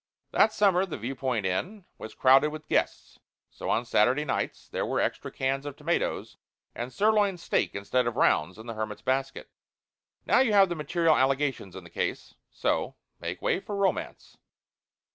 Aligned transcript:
That 0.31 0.51
summer 0.51 0.83
the 0.87 0.97
Viewpoint 0.97 1.45
Inn 1.45 1.85
was 1.99 2.15
crowded 2.15 2.49
with 2.49 2.67
guests. 2.67 3.19
So, 3.51 3.69
on 3.69 3.85
Saturday 3.85 4.25
nights, 4.25 4.67
there 4.67 4.83
were 4.83 4.99
extra 4.99 5.31
cans 5.31 5.63
of 5.63 5.75
tomatoes, 5.75 6.37
and 6.73 6.91
sirloin 6.91 7.37
steak, 7.37 7.75
instead 7.75 8.07
of 8.07 8.15
"rounds," 8.15 8.57
in 8.57 8.65
the 8.65 8.73
hermit's 8.73 9.03
basket. 9.03 9.51
Now 10.25 10.39
you 10.39 10.53
have 10.53 10.69
the 10.69 10.75
material 10.75 11.15
allegations 11.15 11.75
in 11.75 11.83
the 11.83 11.91
case. 11.91 12.33
So, 12.49 12.95
make 13.19 13.43
way 13.43 13.59
for 13.59 13.75
Romance. 13.75 14.37